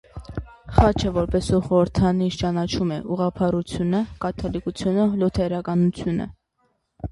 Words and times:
Խաչը 0.77 1.11
որպէս 1.17 1.49
սուրբ 1.51 1.67
խորհրդանիշ 1.73 2.39
կը 2.39 2.51
ճանչնան 2.55 3.05
ուղղափառութիւնը, 3.17 4.01
կաթոլիկութիւնը, 4.27 5.07
լյութերականութիւնը։ 5.23 6.31